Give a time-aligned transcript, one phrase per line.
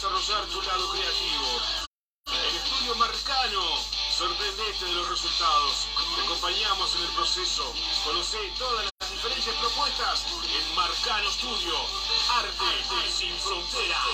[0.00, 1.60] desarrollar tu lado creativo.
[2.24, 3.62] El estudio Marcano.
[4.16, 5.86] Sorprendete de los resultados.
[6.16, 7.70] Te acompañamos en el proceso.
[8.02, 11.74] Conoce todas las diferentes propuestas en Marcano Studio.
[12.30, 14.08] Arte sin fronteras.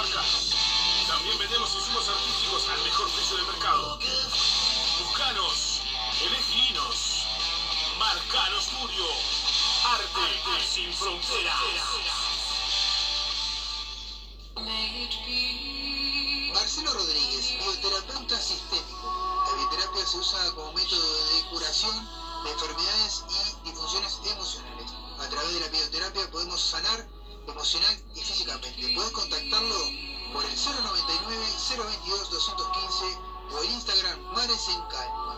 [1.08, 4.00] También vendemos insumos artísticos al mejor precio del mercado.
[5.00, 5.82] Buscanos,
[6.22, 7.20] eleginos.
[8.00, 9.06] Marcano Studio.
[9.84, 11.60] Arte sin fronteras.
[16.54, 18.99] Marcelo Rodríguez, bioterapeuta sistémico.
[20.10, 21.96] Se usa como método de curación
[22.44, 24.92] de enfermedades y disfunciones emocionales.
[25.20, 27.08] A través de la bioterapia podemos sanar
[27.48, 28.92] emocional y físicamente.
[28.96, 29.76] Puedes contactarlo
[30.34, 31.46] por el 099
[31.78, 33.20] 022 215
[33.52, 35.36] o el Instagram Mares en Calma.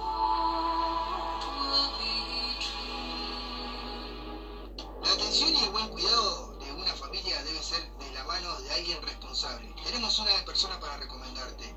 [5.03, 8.71] La atención y el buen cuidado de una familia debe ser de la mano de
[8.71, 11.30] alguien responsable tenemos una persona para recomendarte.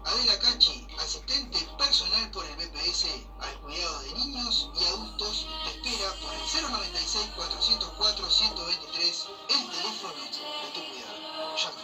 [0.05, 3.07] Adela Cachi, asistente personal por el BPS
[3.41, 10.27] al cuidado de niños y adultos, te espera por el 096-404-123, el teléfono de
[10.75, 11.57] tu cuidado.
[11.57, 11.83] Llama.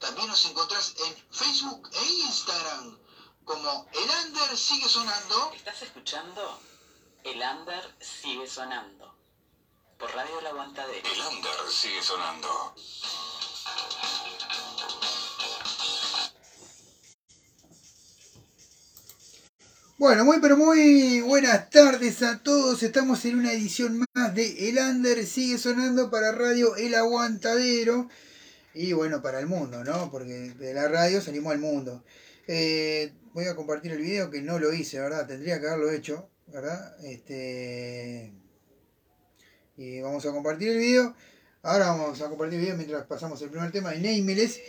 [0.00, 2.98] también nos encontrás en Facebook e Instagram
[3.44, 5.52] como El Under Sigue Sonando.
[5.54, 6.60] ¿Estás escuchando?
[7.24, 9.14] El Under Sigue Sonando.
[9.98, 11.08] Por Radio La Aguantadera.
[11.08, 12.74] El Under Sigue Sonando.
[19.96, 22.82] Bueno, muy pero muy buenas tardes a todos.
[22.82, 28.08] Estamos en una edición más de El Under sigue sonando para Radio El Aguantadero
[28.74, 30.10] y bueno, para el mundo, ¿no?
[30.10, 32.04] Porque de la radio salimos al mundo.
[32.48, 35.26] Eh, voy a compartir el video que no lo hice, ¿verdad?
[35.26, 36.96] Tendría que haberlo hecho, ¿verdad?
[37.04, 38.32] Este,
[39.76, 41.14] y vamos a compartir el video.
[41.62, 44.60] Ahora vamos a compartir el video mientras pasamos el primer tema de Nameless.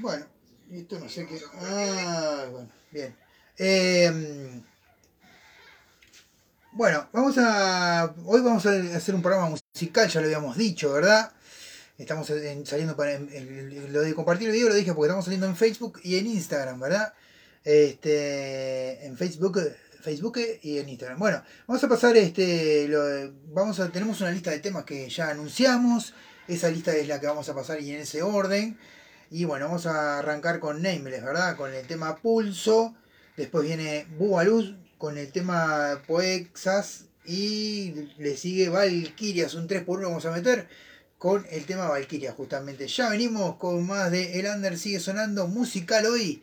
[0.00, 0.26] Bueno,
[0.72, 1.40] esto no sé qué.
[1.54, 3.16] Ah, bueno, bien.
[3.56, 4.64] Em,
[6.72, 8.12] bueno, vamos a.
[8.24, 11.32] Hoy vamos a hacer un programa musical, ya lo habíamos dicho, ¿verdad?
[11.98, 12.26] Estamos
[12.64, 13.16] saliendo para.
[13.18, 16.80] lo de compartir el video lo dije porque estamos saliendo en Facebook y en Instagram,
[16.80, 17.14] ¿verdad?
[17.64, 19.60] Este, en Facebook,
[20.00, 21.18] Facebook y en Instagram.
[21.18, 22.88] Bueno, vamos a pasar este.
[23.48, 26.14] vamos a, tenemos una lista de temas que ya anunciamos.
[26.48, 28.78] Esa lista es la que vamos a pasar y en ese orden.
[29.30, 31.56] Y bueno, vamos a arrancar con Nameless, ¿verdad?
[31.56, 32.94] Con el tema Pulso.
[33.36, 37.04] Después viene Bugaluz con el tema Poexas.
[37.24, 40.66] Y le sigue Valkyrias, un 3x1 vamos a meter
[41.18, 42.88] con el tema Valkyria, justamente.
[42.88, 46.42] Ya venimos con más de El Under sigue sonando musical hoy.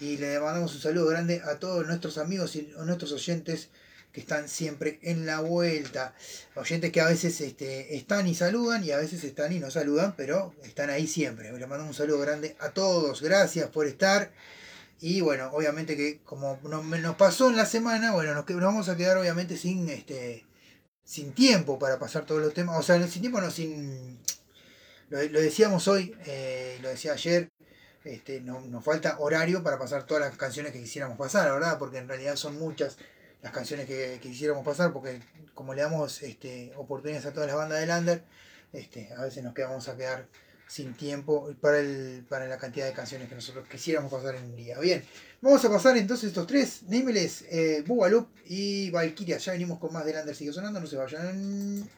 [0.00, 3.70] Y le mandamos un saludo grande a todos nuestros amigos y nuestros oyentes
[4.12, 6.14] que están siempre en la vuelta.
[6.54, 10.14] Oyentes que a veces este, están y saludan y a veces están y no saludan,
[10.16, 11.52] pero están ahí siempre.
[11.52, 13.22] Le mandamos un saludo grande a todos.
[13.22, 14.32] Gracias por estar.
[15.00, 19.16] Y bueno, obviamente que como nos pasó en la semana, bueno, nos, vamos a quedar
[19.16, 20.44] obviamente sin este
[21.08, 24.18] sin tiempo para pasar todos los temas, o sea, sin tiempo no, sin...
[25.08, 27.48] Lo, decíamos hoy, eh, lo decía ayer,
[28.08, 31.78] este, no, nos falta horario para pasar todas las canciones que quisiéramos pasar, ¿verdad?
[31.78, 32.96] Porque en realidad son muchas
[33.42, 35.20] las canciones que, quisiéramos pasar, porque
[35.54, 38.24] como le damos este, oportunidades a todas las bandas de Lander,
[38.72, 40.26] este, a veces nos quedamos a quedar
[40.66, 41.82] sin tiempo para,
[42.46, 44.78] la cantidad de canciones que nosotros quisiéramos pasar en un día.
[44.78, 45.04] Bien,
[45.40, 49.38] vamos a pasar entonces estos tres, Nameless, eh, Bugaloop y Valkyria.
[49.38, 51.88] Ya venimos con más de Lander, sigue sonando, no se vayan.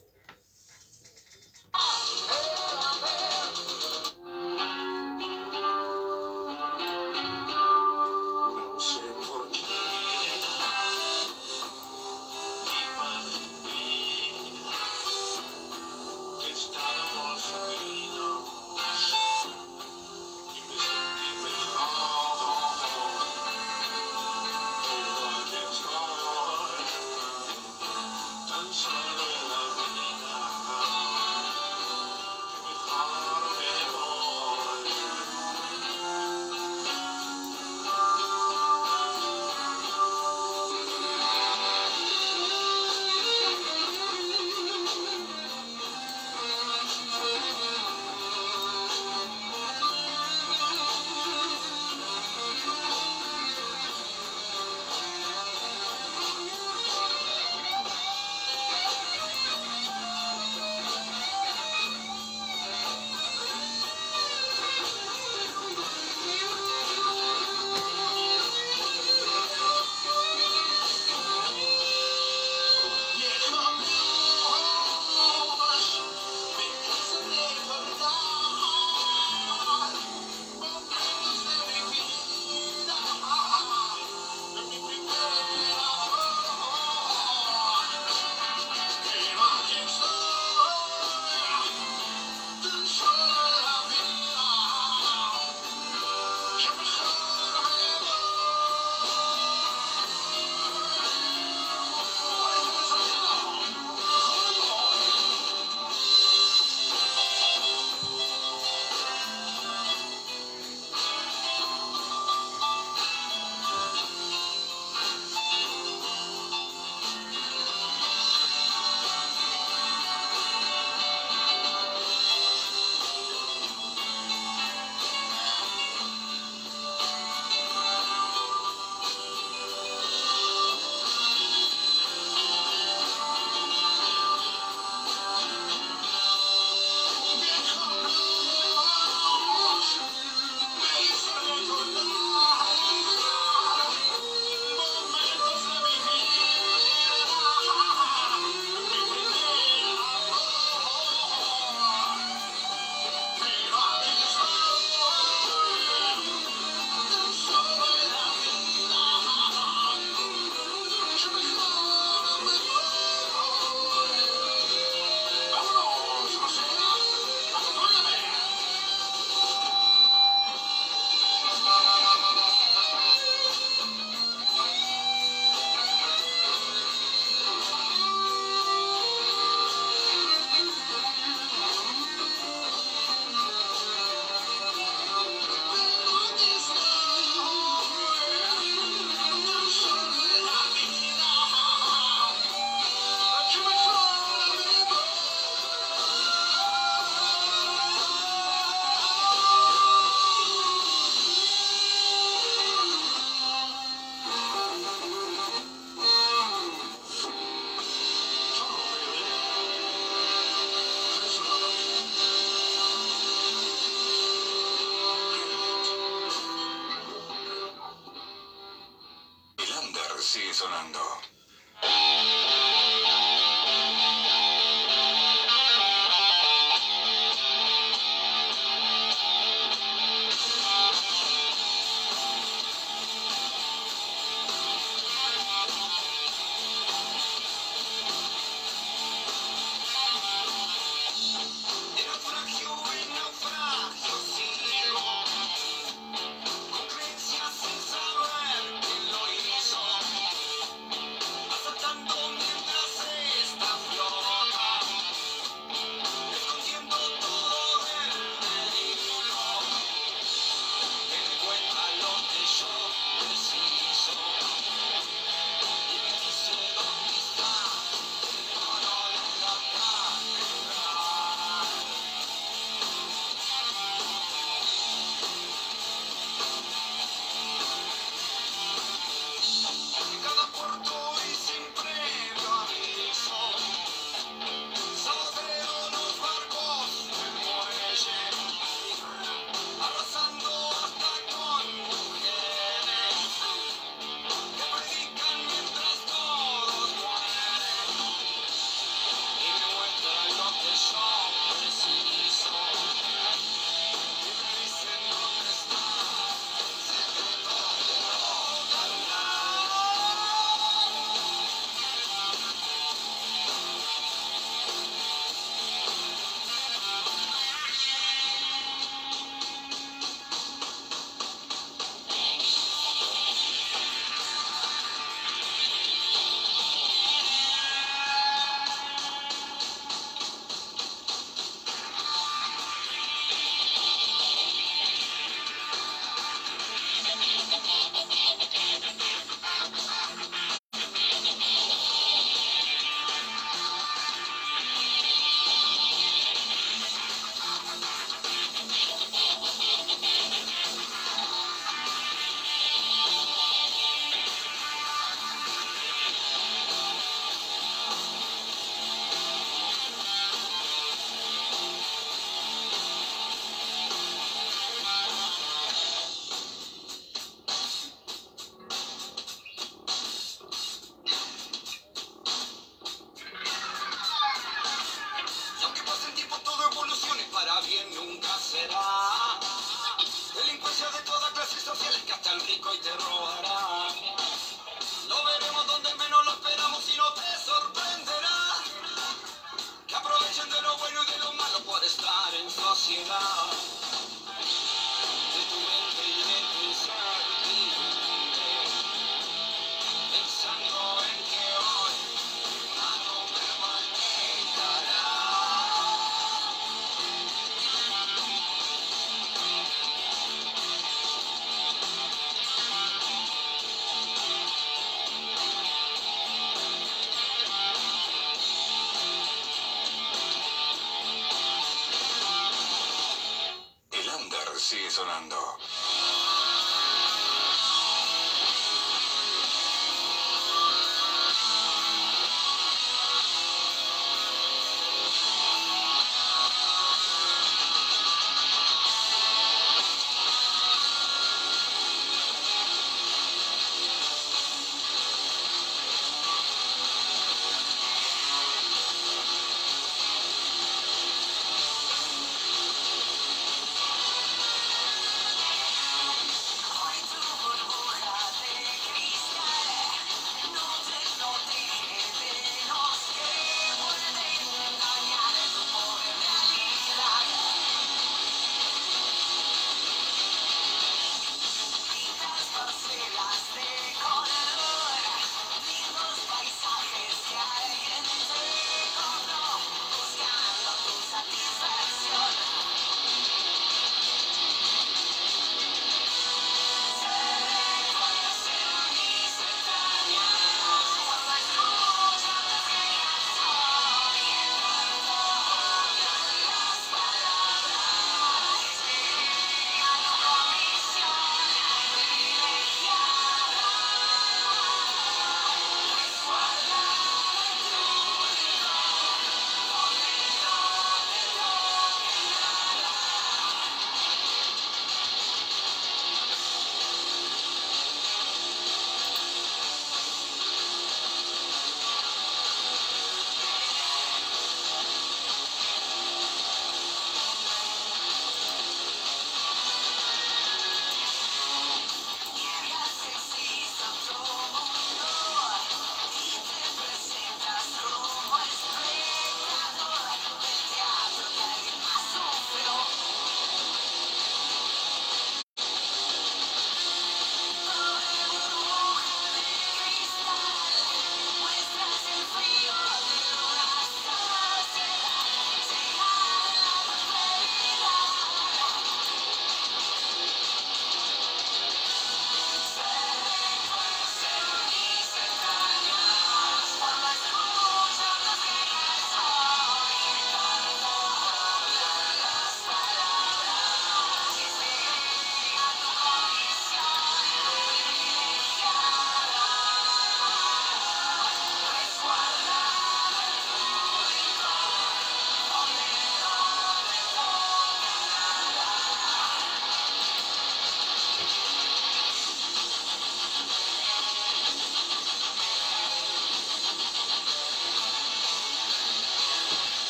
[220.22, 221.00] Sigue sonando.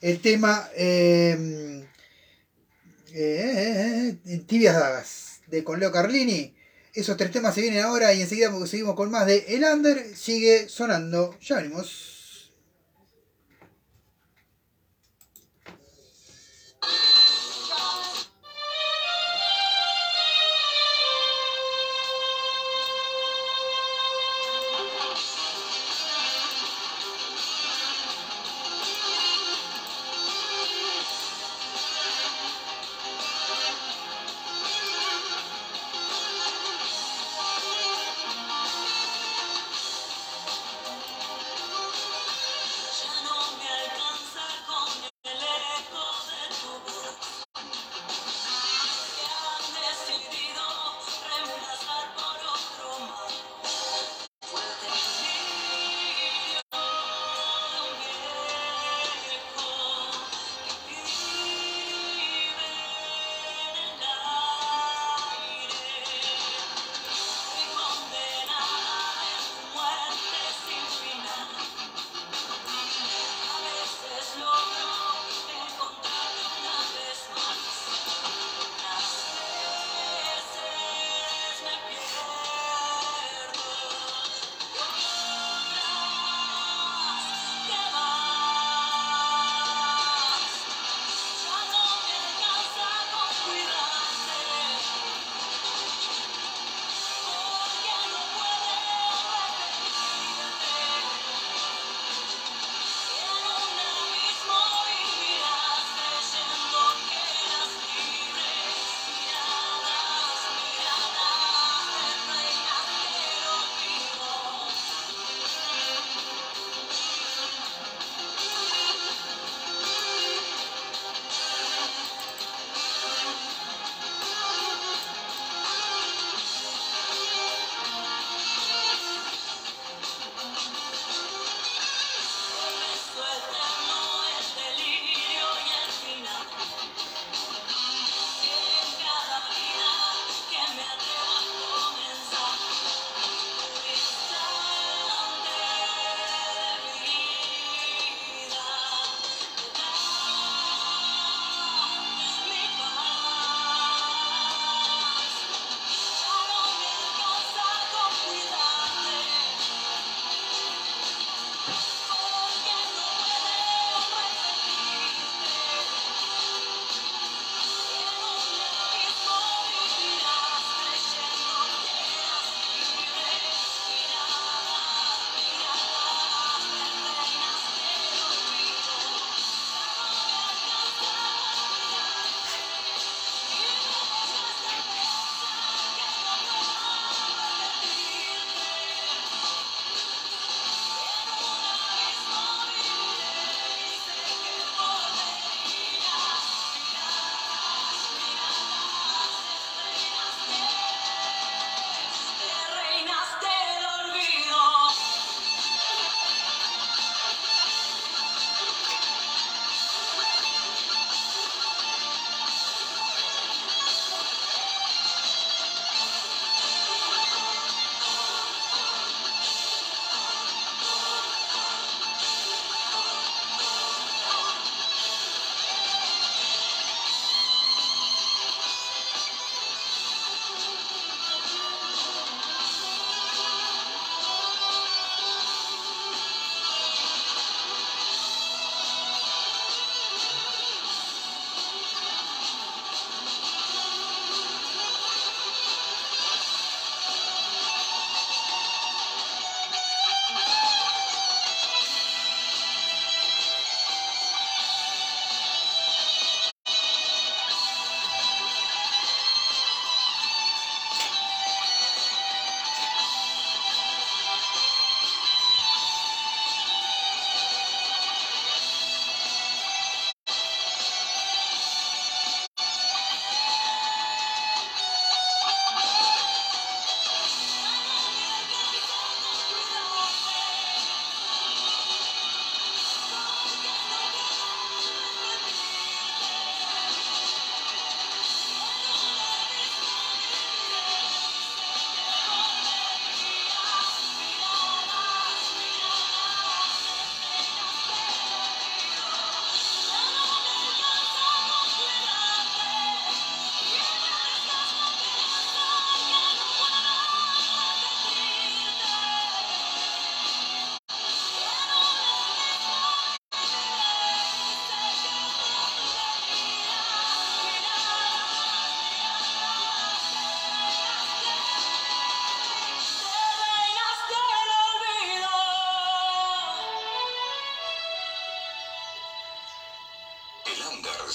[0.00, 1.88] el tema eh,
[3.12, 6.54] eh, Tibias Dagas de con Leo Carlini.
[6.94, 10.68] Esos tres temas se vienen ahora y enseguida seguimos con más de El Under sigue
[10.68, 11.36] sonando.
[11.40, 12.11] Ya venimos.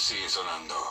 [0.08, 0.87] sigue sonando.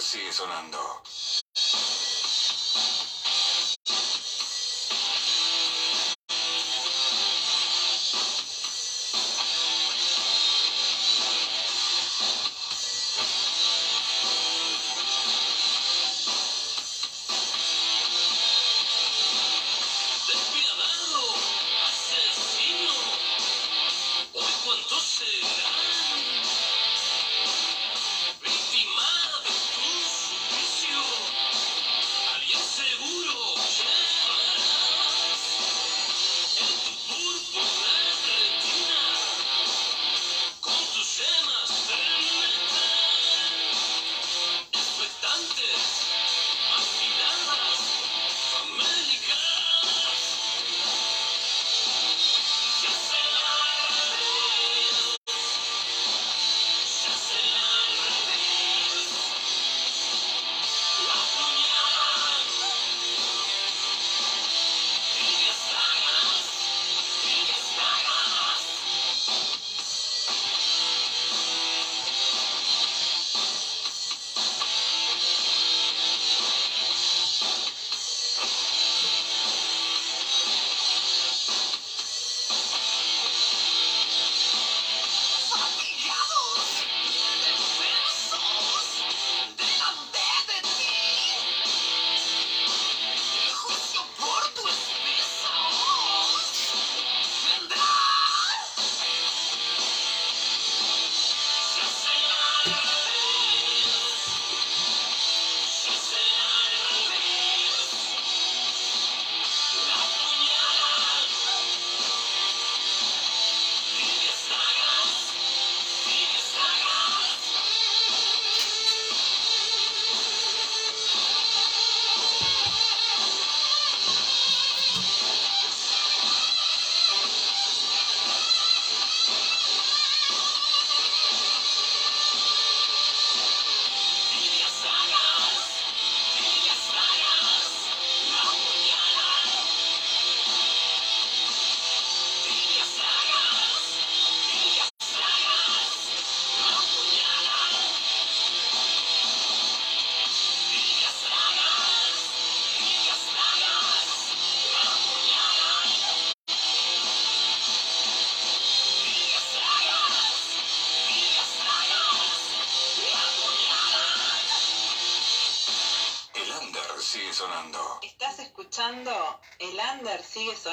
[0.00, 0.78] Sigue sonando.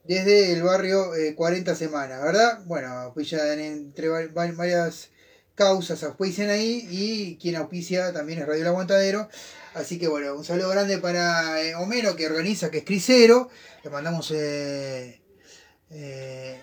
[0.04, 2.60] desde el barrio eh, 40 semanas, ¿verdad?
[2.66, 5.08] Bueno, auspician entre va- va- varias
[5.54, 9.28] causas, auspician ahí y quien auspicia también es Radio El Aguantadero.
[9.74, 13.48] Así que bueno, un saludo grande para eh, Homero que organiza, que es Crisero.
[13.84, 15.20] Le mandamos eh,
[15.90, 16.58] eh,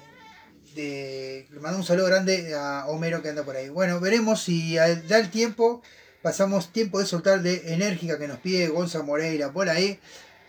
[0.76, 3.70] de- le mandamos un saludo grande a Homero que anda por ahí.
[3.70, 5.82] Bueno, veremos si a- da el tiempo
[6.22, 10.00] pasamos tiempo de soltar de enérgica que nos pide Gonza Moreira por ahí.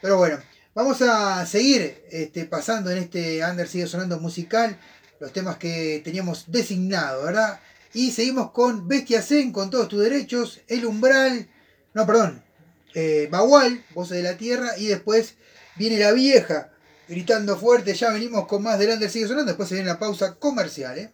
[0.02, 0.38] Pero bueno,
[0.74, 4.76] vamos a seguir este, pasando en este Under sigue sonando musical
[5.20, 7.60] los temas que teníamos designado, ¿verdad?
[7.94, 11.48] Y seguimos con Bestia Zen, con todos tus derechos, El Umbral,
[11.94, 12.44] no, perdón,
[12.94, 15.34] eh, Bagual, Voces de la Tierra, y después
[15.76, 16.70] viene la vieja
[17.08, 20.34] gritando fuerte, ya venimos con más del Under sigue sonando, después se viene la pausa
[20.34, 21.12] comercial, ¿eh?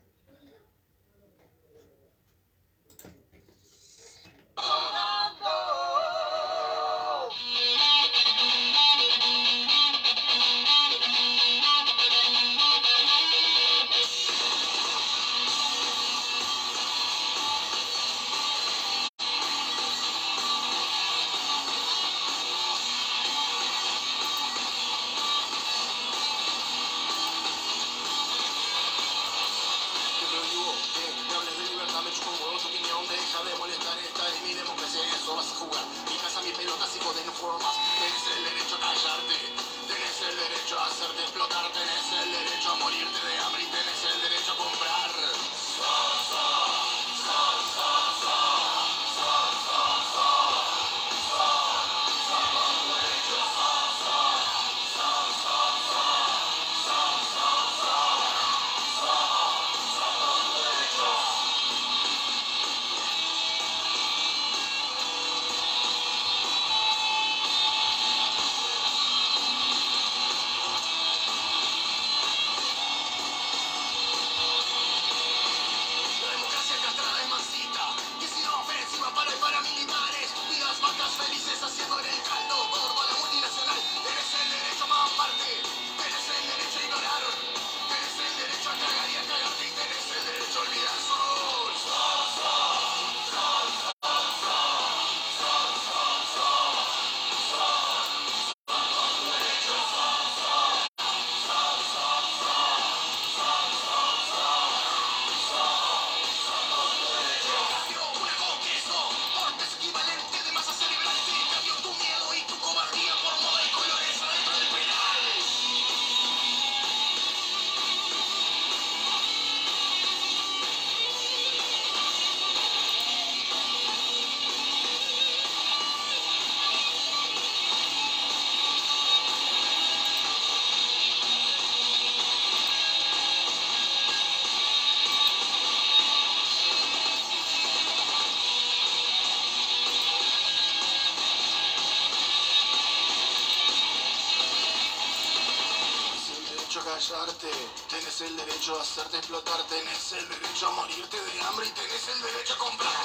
[148.21, 152.23] El derecho a hacerte explotar, tenés el derecho a morirte de hambre y tenés el
[152.23, 153.04] derecho a comprar,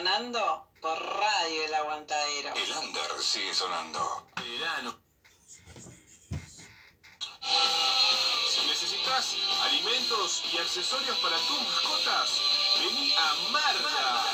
[0.00, 2.54] sonando por Radio El Aguantadero.
[2.54, 4.26] El under sigue sonando.
[4.36, 4.98] Verano.
[8.48, 12.30] Si necesitas alimentos y accesorios para tus mascotas,
[12.78, 14.24] vení a Marda.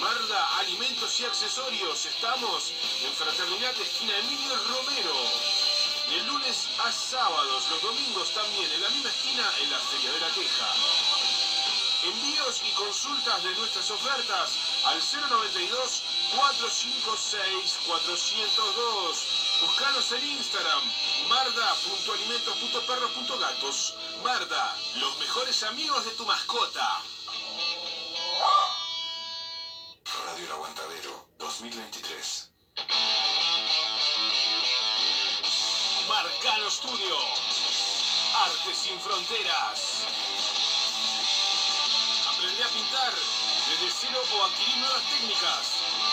[0.00, 2.06] Marda Alimentos y Accesorios.
[2.06, 2.72] Estamos
[3.04, 5.14] en Fraternidad Esquina Emilio Romero.
[6.08, 10.20] De lunes a sábados, los domingos también, en la misma esquina, en la Feria de
[10.20, 10.74] la Queja.
[12.02, 14.52] Envíos y consultas de nuestras ofertas
[14.86, 16.02] al 092
[16.34, 19.26] 456 402.
[19.60, 20.82] Buscanos en Instagram,
[21.28, 23.94] marda.alimentos.perros.gatos.
[24.24, 27.02] Marda, los mejores amigos de tu mascota.
[30.24, 32.50] Radio El Aguantadero 2023.
[36.08, 37.18] Marcano Studio.
[38.34, 40.06] Arte sin fronteras.
[42.50, 43.14] A pintar
[43.70, 45.66] desde cero o adquirir nuevas técnicas.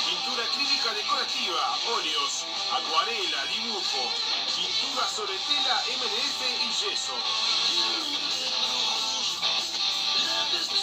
[0.07, 4.11] Pintura acrílica decorativa, óleos, acuarela, dibujo,
[4.55, 7.13] pintura sobre tela, MDF y yeso.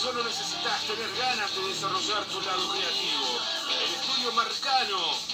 [0.03, 3.39] Solo necesitas tener ganas de desarrollar tu lado creativo.
[3.81, 5.34] El estudio Marcano.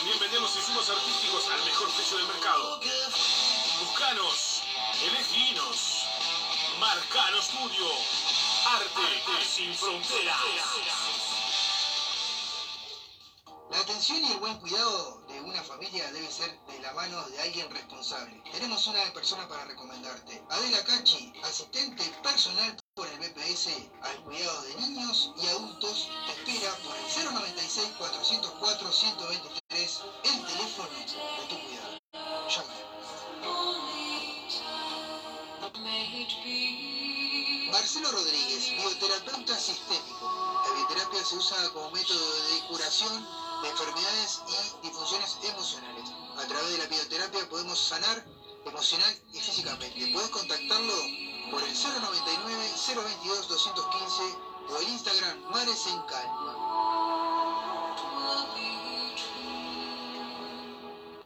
[0.00, 2.80] También vendemos insumos artísticos al mejor precio del mercado.
[3.80, 4.62] Buscanos,
[5.02, 6.06] eleginos.
[6.78, 7.86] Marcano Studio.
[8.64, 10.36] Arte sin fronteras.
[13.70, 17.42] La atención y el buen cuidado de una familia debe ser de la mano de
[17.42, 18.42] alguien responsable.
[18.52, 20.42] Tenemos una persona para recomendarte.
[20.48, 23.68] Adela Cachi, asistente personal por el BPS
[24.02, 31.04] al cuidado de niños y adultos, te espera por el 096-404-123, el teléfono de
[31.48, 32.00] tu cuidado.
[32.48, 32.74] Llama.
[37.70, 40.60] Marcelo Rodríguez, bioterapeuta sistémico.
[40.66, 43.24] La bioterapia se usa como método de curación
[43.62, 44.52] de enfermedades y
[44.86, 46.10] disfunciones emocionales.
[46.36, 48.26] A través de la bioterapia podemos sanar
[48.66, 50.10] emocional y físicamente.
[50.12, 50.94] Puedes contactarlo
[51.50, 54.22] por el 099 022 215
[54.68, 56.54] o el Instagram Mares en Calma.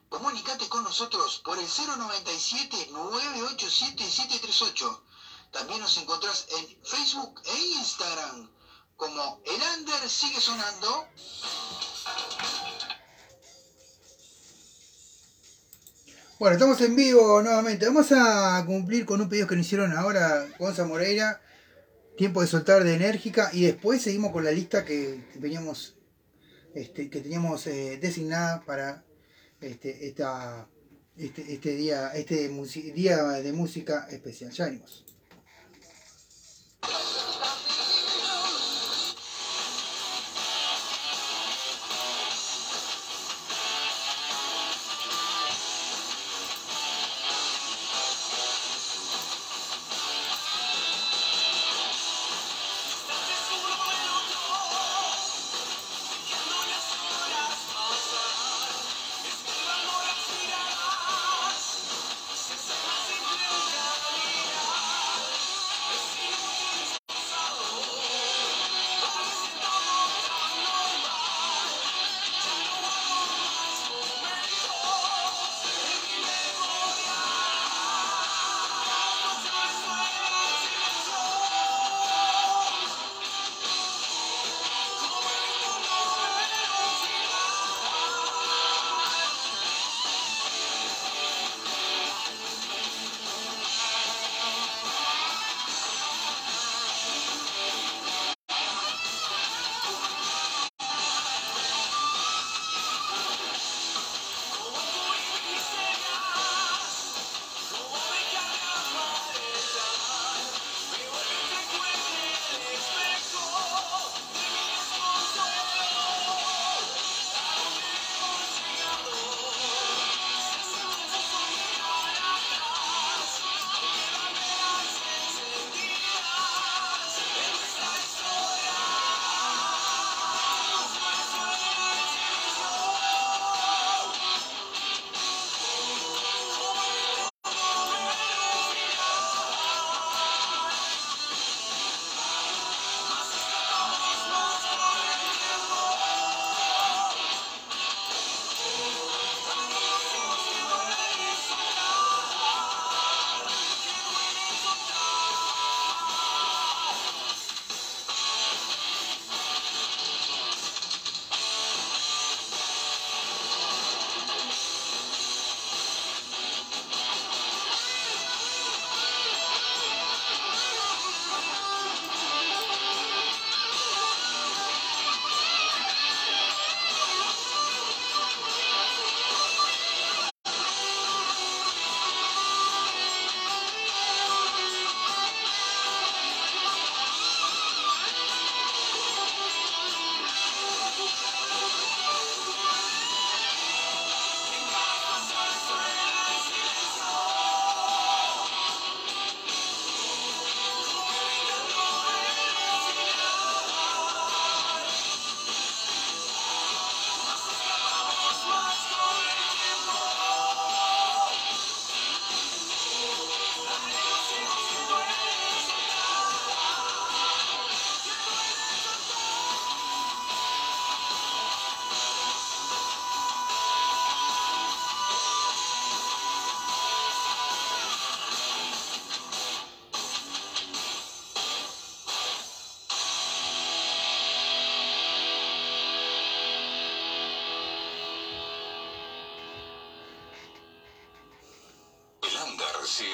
[0.09, 5.05] Comunicate con nosotros por el 097 987 738.
[5.53, 8.51] También nos encontrás en Facebook e Instagram
[8.97, 11.07] como El Under sigue sonando.
[16.37, 17.87] Bueno, estamos en vivo nuevamente.
[17.87, 21.41] Vamos a cumplir con un pedido que nos hicieron ahora Gonza Moreira.
[22.17, 23.51] Tiempo de soltar de enérgica.
[23.53, 25.97] Y después seguimos con la lista que teníamos,
[26.75, 29.05] este, que teníamos eh, designada para
[29.61, 30.69] este, esta,
[31.17, 32.49] este, este día, este
[32.93, 34.51] día de música especial.
[34.51, 35.04] Ya venimos.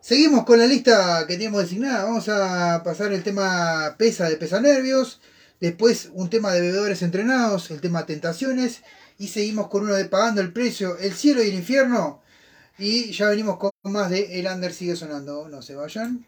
[0.00, 2.04] Seguimos con la lista que teníamos designada.
[2.04, 5.20] Vamos a pasar el tema pesa de pesa nervios.
[5.60, 8.82] Después un tema de bebedores entrenados, el tema tentaciones.
[9.18, 12.22] Y seguimos con uno de pagando el precio, el cielo y el infierno.
[12.78, 15.48] Y ya venimos con más de El Under sigue sonando.
[15.48, 16.24] No se vayan.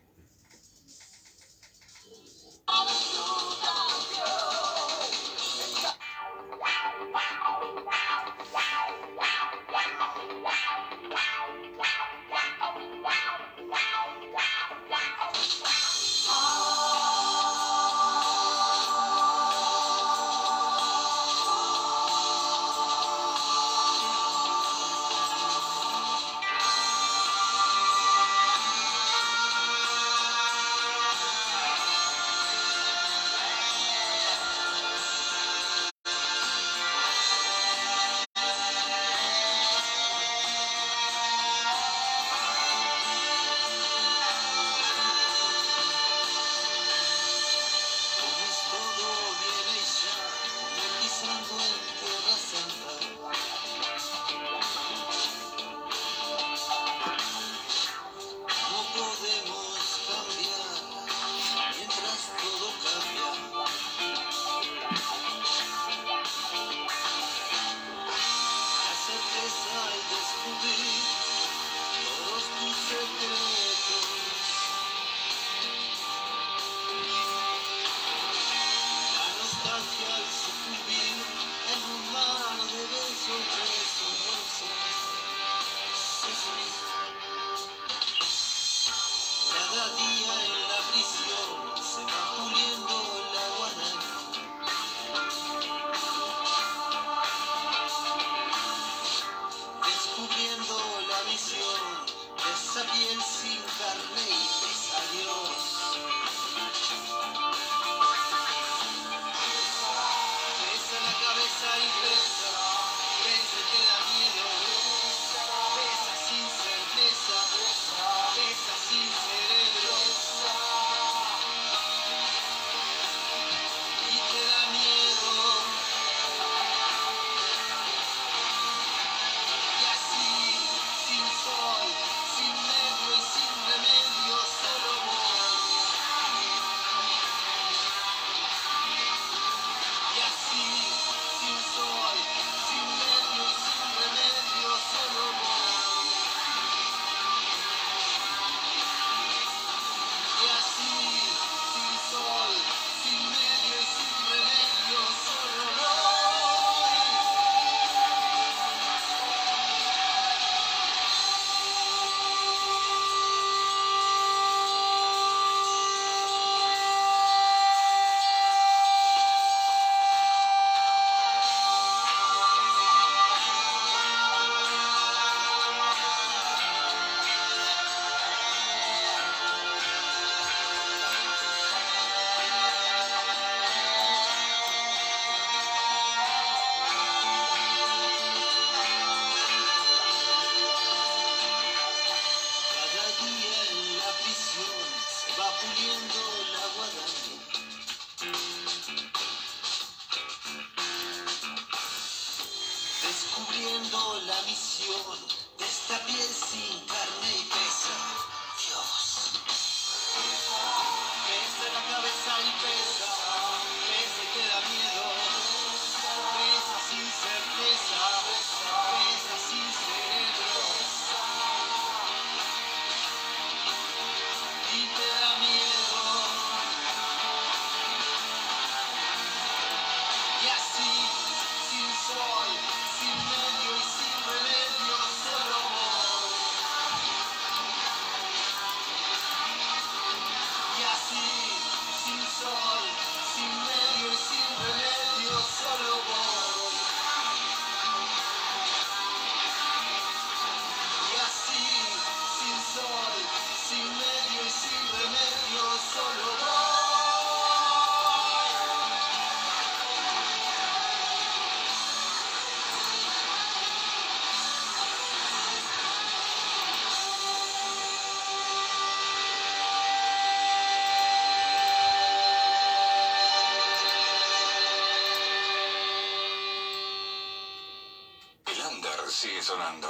[279.40, 279.89] Sigue sonando.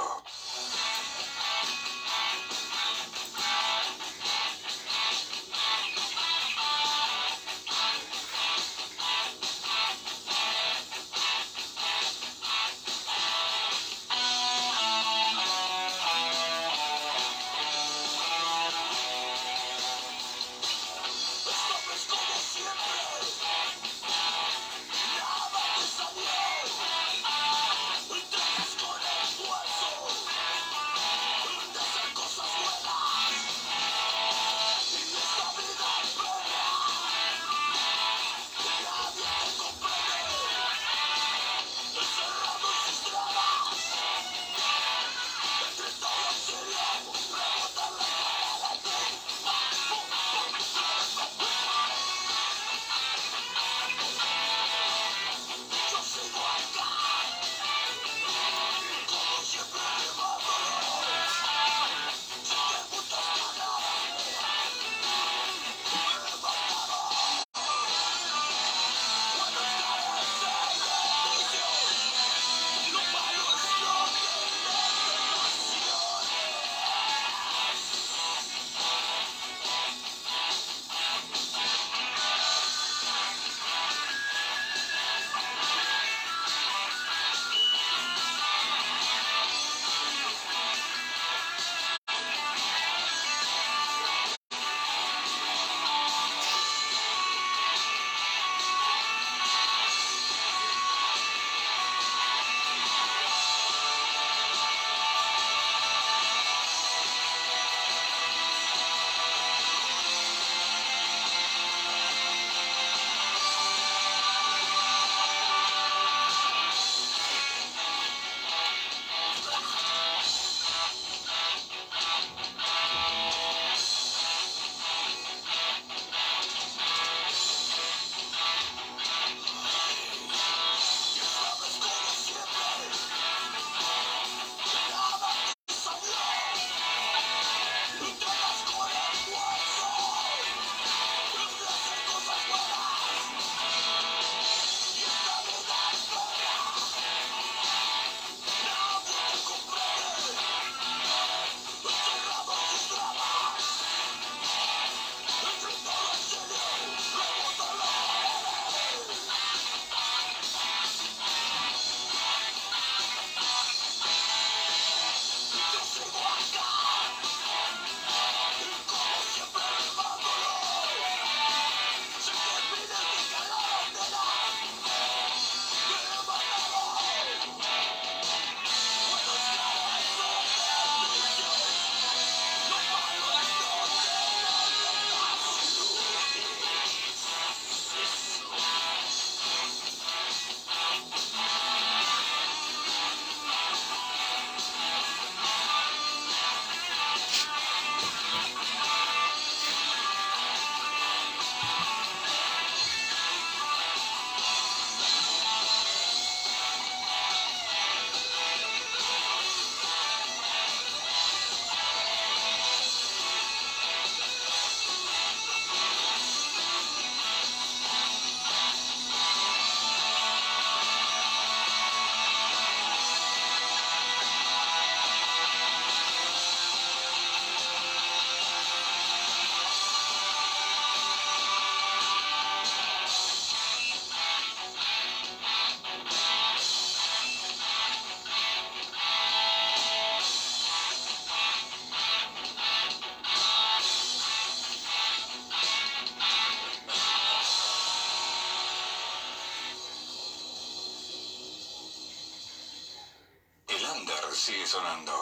[254.61, 255.20] sigue sonando.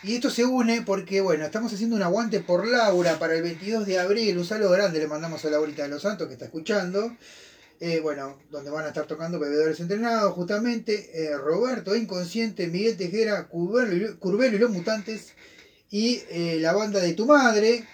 [0.02, 3.86] Y esto se une porque, bueno, estamos haciendo un aguante por Laura para el 22
[3.86, 4.38] de abril.
[4.38, 7.16] Un saludo grande le mandamos a Laurita de los Santos que está escuchando.
[7.80, 13.48] Eh, bueno, donde van a estar tocando bebedores entrenados, justamente eh, Roberto Inconsciente, Miguel Tejera,
[13.48, 15.32] Curbelo y, los Mutantes
[15.90, 17.86] y eh, la banda de tu madre.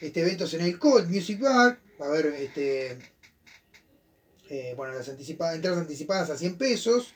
[0.00, 1.78] Este evento es en el Cold Music Bar.
[2.00, 2.98] Va a haber este,
[4.48, 7.14] eh, bueno, las anticipadas, entradas anticipadas a 100 pesos.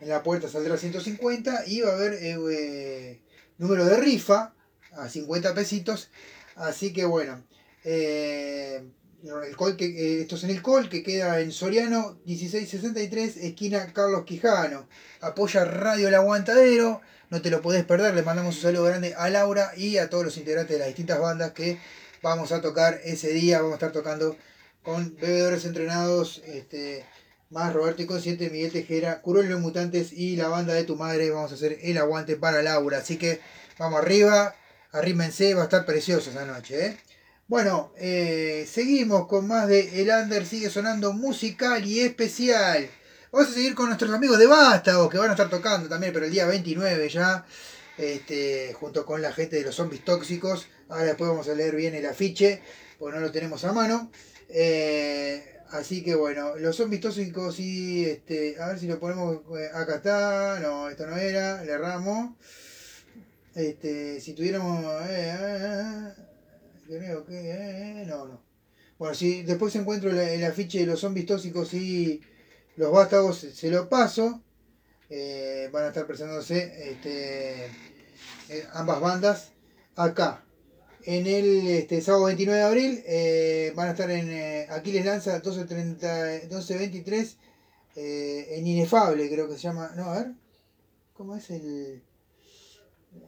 [0.00, 3.20] En la puerta saldrá 150 y va a haber eh, eh,
[3.58, 4.54] número de rifa
[4.92, 6.10] a 50 pesitos.
[6.54, 7.42] Así que bueno,
[7.84, 14.24] el col que, esto es en el Col que queda en Soriano 1663, esquina Carlos
[14.24, 14.88] Quijano.
[15.20, 17.00] Apoya Radio El Aguantadero,
[17.30, 18.14] no te lo podés perder.
[18.14, 21.20] Le mandamos un saludo grande a Laura y a todos los integrantes de las distintas
[21.20, 21.78] bandas que
[22.22, 23.58] vamos a tocar ese día.
[23.58, 24.36] Vamos a estar tocando
[24.86, 27.04] con bebedores entrenados, este,
[27.50, 31.28] más Roberto Inconsciente, Miguel Tejera, Curol y los Mutantes y la banda de tu madre.
[31.28, 32.98] Vamos a hacer el aguante para Laura.
[32.98, 33.40] Así que
[33.80, 34.54] vamos arriba,
[34.92, 36.86] arrímense, va a estar precioso esa noche.
[36.86, 36.96] ¿eh?
[37.48, 42.88] Bueno, eh, seguimos con más de El Under sigue sonando musical y especial.
[43.32, 46.26] Vamos a seguir con nuestros amigos de Vástagos que van a estar tocando también, pero
[46.26, 47.44] el día 29 ya,
[47.98, 50.68] este, junto con la gente de los zombies tóxicos.
[50.88, 52.62] Ahora después vamos a leer bien el afiche,
[53.00, 54.12] porque no lo tenemos a mano.
[54.48, 59.40] Eh, así que bueno, los zombies tóxicos y este, a ver si lo ponemos.
[59.58, 62.36] eh, acá está, no, esto no era, le erramos.
[63.54, 64.84] Este, si tuviéramos.
[65.08, 66.12] eh, eh,
[66.86, 68.04] creo que.
[68.06, 68.42] no, no.
[68.98, 72.20] Bueno, si después encuentro el, el afiche de los zombies tóxicos y
[72.76, 74.42] los vástagos, se, lo paso.
[75.72, 77.70] Van a estar presentándose este,
[78.72, 79.52] ambas bandas
[79.96, 80.45] acá.
[81.06, 85.40] En el este, sábado 29 de abril eh, van a estar en eh, Aquiles Lanza
[85.40, 87.36] 12.30 12.23
[87.94, 89.92] eh, en Inefable, creo que se llama.
[89.94, 90.32] No, a ver.
[91.14, 92.02] ¿Cómo es el.?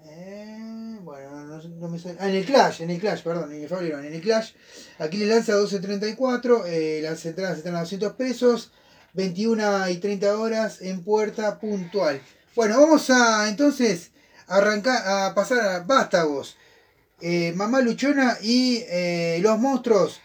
[0.07, 2.19] Eh, bueno, no, no me suena.
[2.21, 4.53] Ah, en el Clash, en el Clash, perdón, en Inefable no, en el Clash.
[4.99, 8.73] Aquí le lanza 12.34, eh, las entradas están a 200 pesos,
[9.15, 12.21] 21 y 30 horas en puerta puntual.
[12.57, 14.11] Bueno, vamos a entonces
[14.49, 16.57] arrancar, a pasar a Vástagos,
[17.21, 20.21] eh, Mamá Luchona y eh, Los Monstruos.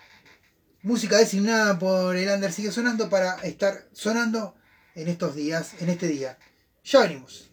[0.81, 4.55] Música designada por el Under sigue sonando para estar sonando
[4.95, 6.37] en estos días, en este día.
[6.83, 7.52] Ya venimos.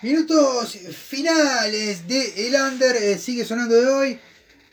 [0.00, 4.18] Minutos finales de El Under eh, sigue sonando de hoy.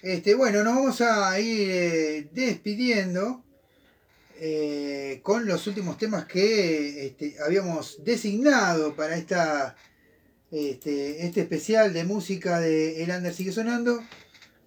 [0.06, 3.44] Este, bueno, nos vamos a ir eh, despidiendo
[4.40, 9.76] eh, con los últimos temas que este, habíamos designado para esta,
[10.52, 14.00] este, este especial de música de El Under sigue sonando.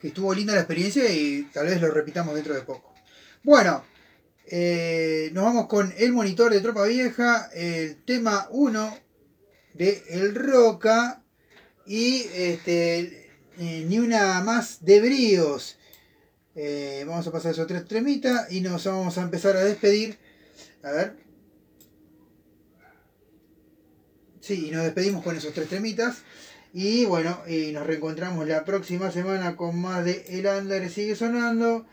[0.01, 2.93] Que estuvo linda la experiencia y tal vez lo repitamos dentro de poco.
[3.45, 3.85] Bueno,
[4.45, 8.99] eh, nos vamos con el monitor de Tropa Vieja, el tema 1
[9.75, 11.23] de El Roca
[11.87, 13.18] y este,
[13.59, 15.79] eh, ni una más de bríos.
[16.55, 20.19] Eh, vamos a pasar esos tres tremitas y nos vamos a empezar a despedir.
[20.83, 21.17] A ver.
[24.41, 26.23] Sí, y nos despedimos con esos tres tremitas.
[26.73, 31.87] Y bueno, y nos reencontramos la próxima semana con más de El Under sigue sonando.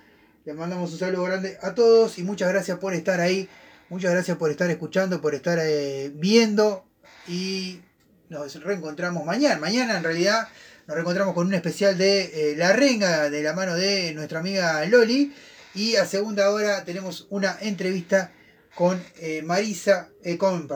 [0.45, 3.49] Les mandamos un saludo grande a todos y muchas gracias por estar ahí.
[3.89, 6.85] Muchas gracias por estar escuchando, por estar eh, viendo.
[7.27, 7.81] Y
[8.29, 9.59] nos reencontramos mañana.
[9.59, 10.47] Mañana en realidad
[10.87, 14.85] nos reencontramos con un especial de eh, La Renga de la mano de nuestra amiga
[14.85, 15.33] Loli.
[15.73, 18.31] Y a segunda hora tenemos una entrevista
[18.75, 20.67] con eh, Marisa, eh, con,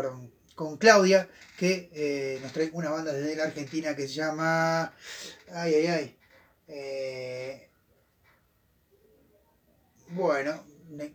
[0.77, 4.93] Claudia, que nos trae una banda desde la Argentina que se llama.
[5.53, 6.15] Ay, ay,
[6.67, 7.65] ay.
[10.09, 10.65] Bueno,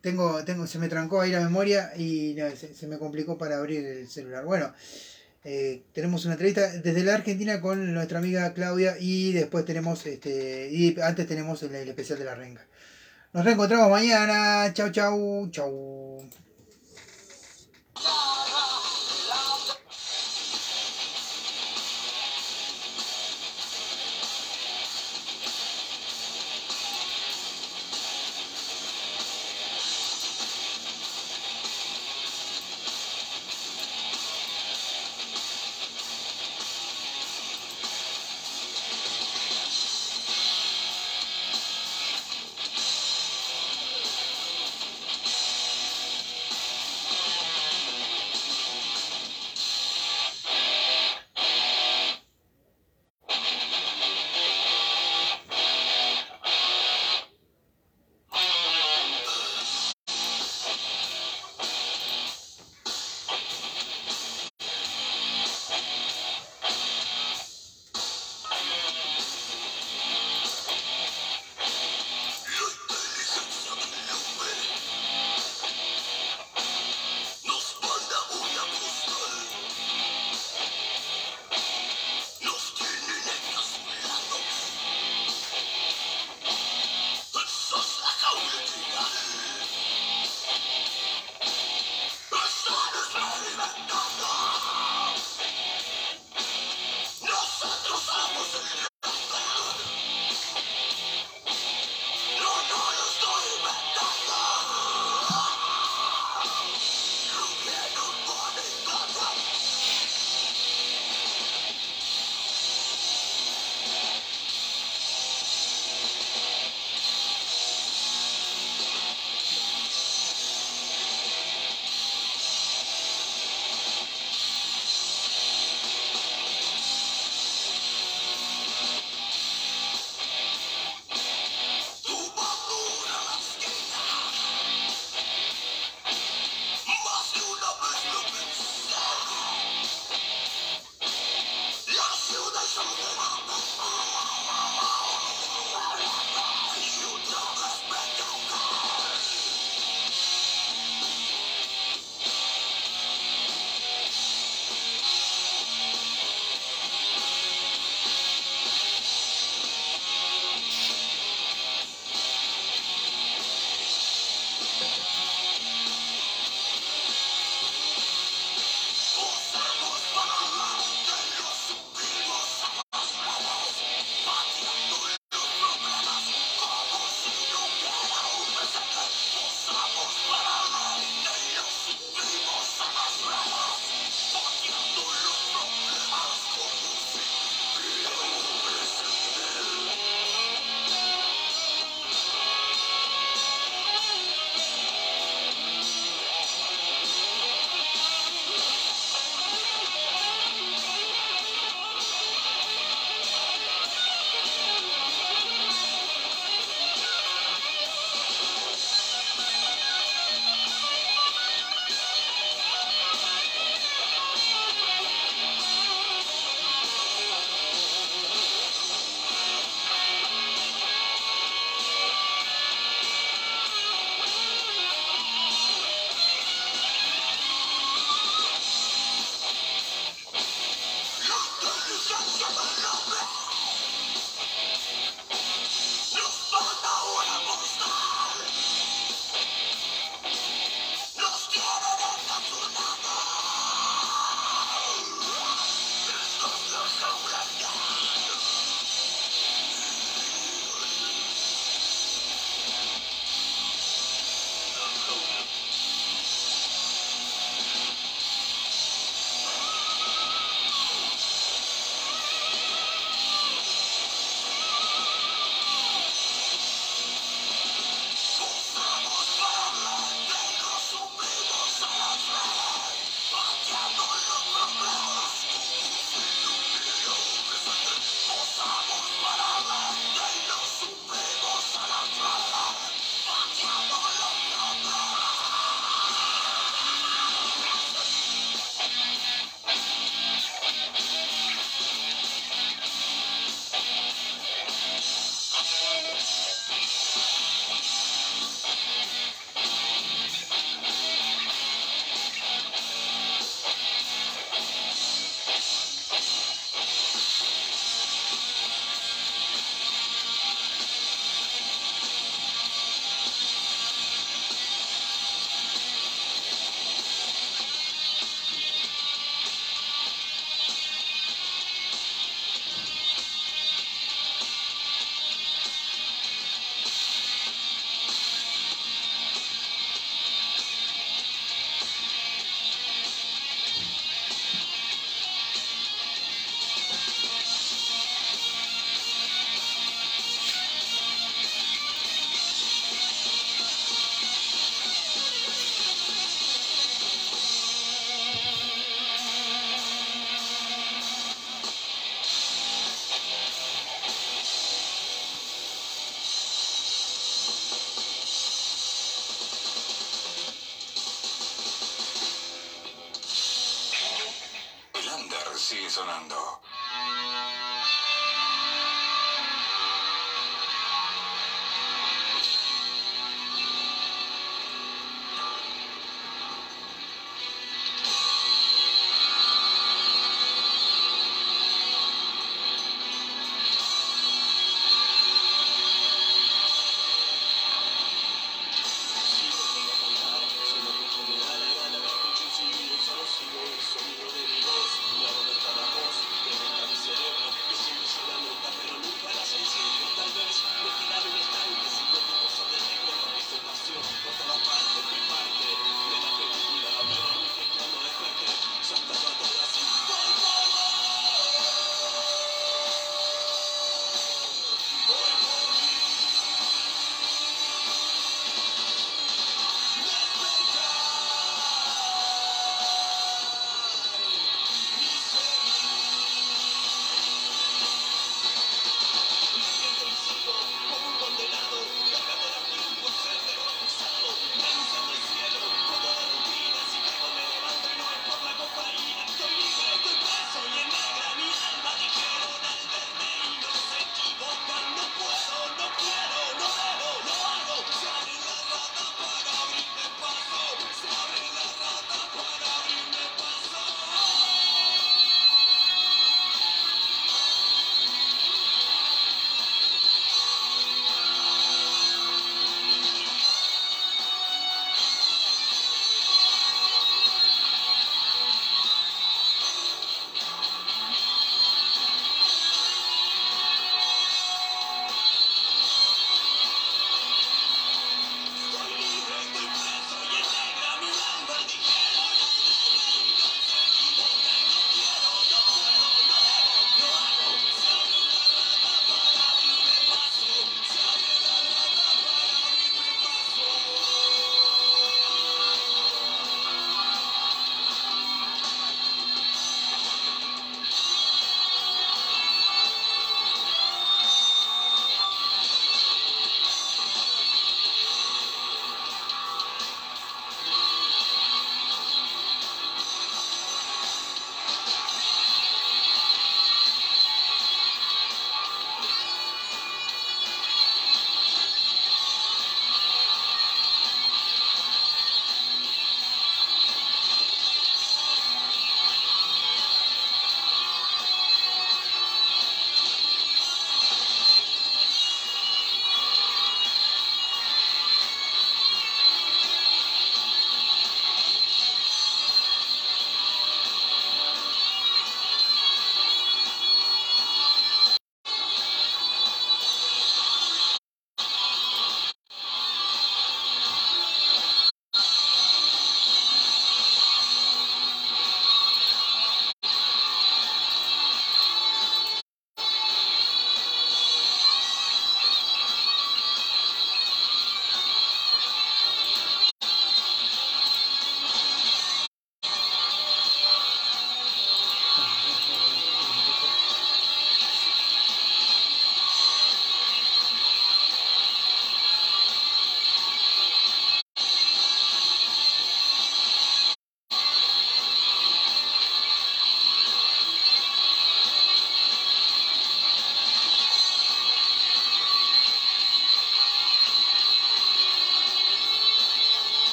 [0.00, 4.08] tengo, tengo, se me trancó ahí la memoria y se me complicó para abrir el
[4.08, 4.44] celular.
[4.44, 4.74] Bueno,
[5.44, 10.68] eh, tenemos una entrevista desde la Argentina con nuestra amiga Claudia y después tenemos, este,
[10.70, 12.66] y antes tenemos el, el especial de la renga.
[13.32, 14.72] Nos reencontramos mañana.
[14.72, 16.47] Chau, chau, chau.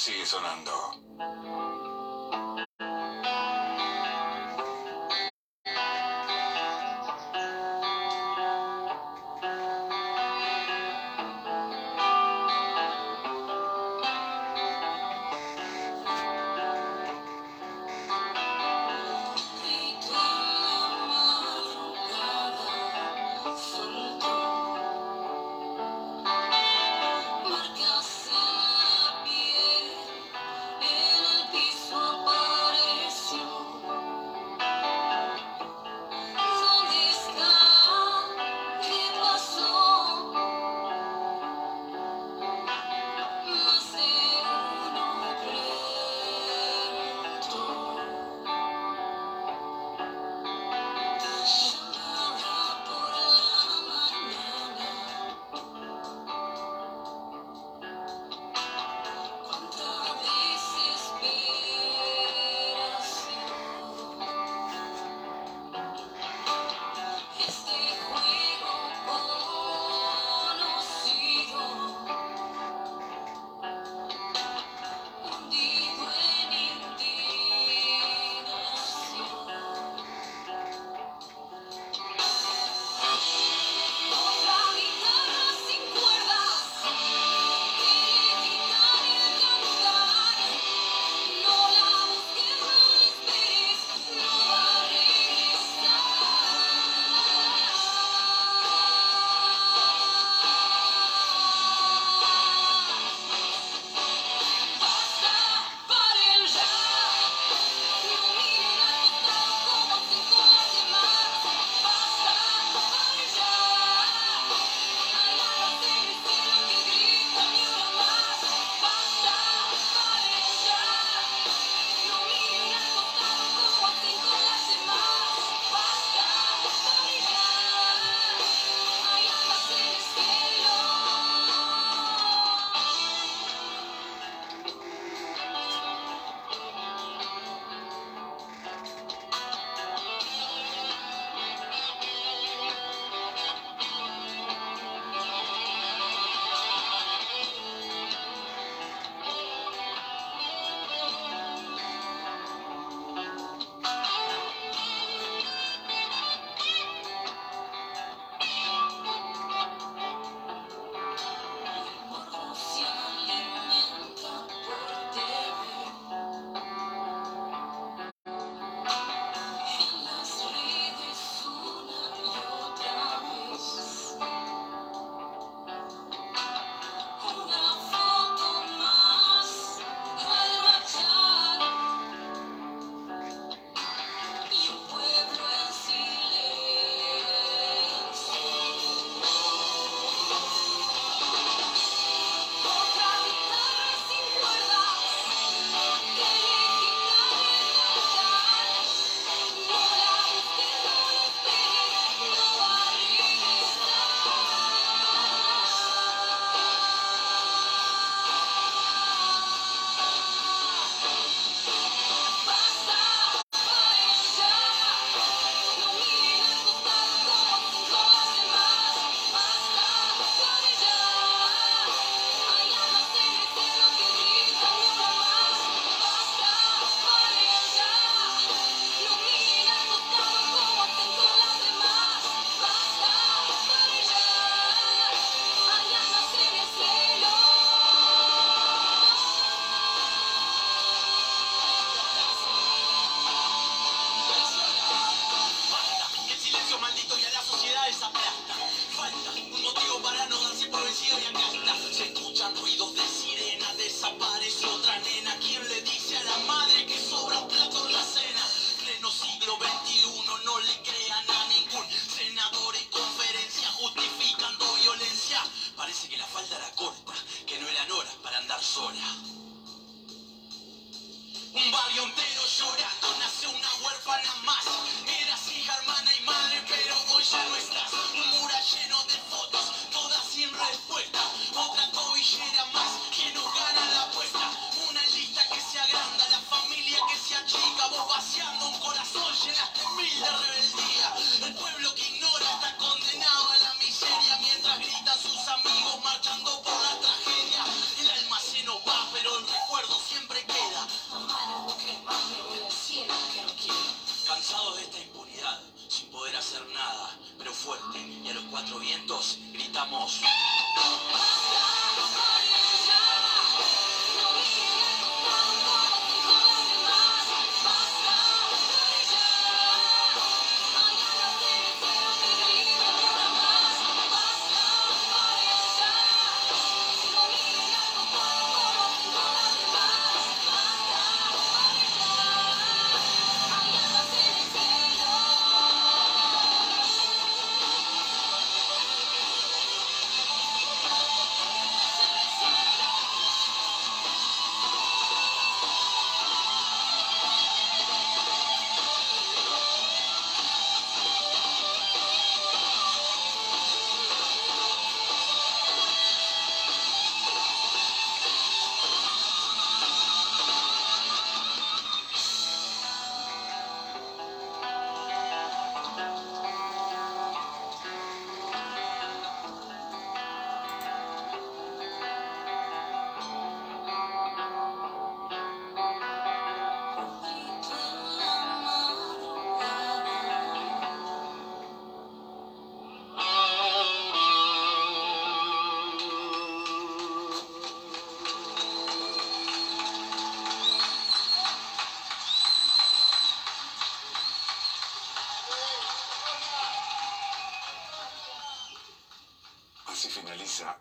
[0.00, 0.79] Sigue sonando.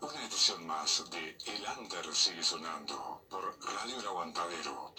[0.01, 4.93] Una edición más de El Under sigue sonando por Radio El Aguantadero.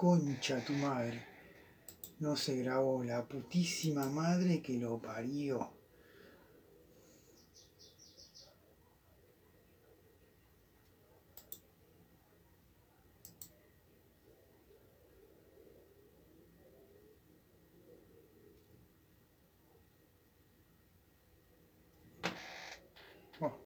[0.00, 1.22] Concha tu madre.
[2.20, 5.79] No se grabó la putísima madre que lo parió.